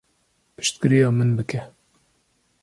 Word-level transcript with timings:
Piştgiriya 0.55 1.11
min 1.17 1.31
bike. 1.37 1.61